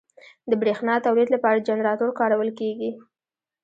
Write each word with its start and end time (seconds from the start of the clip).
د 0.49 0.51
برېښنا 0.61 0.95
تولید 1.05 1.29
لپاره 1.35 1.65
جنراتور 1.69 2.09
کارول 2.19 2.49
کېږي. 2.59 2.91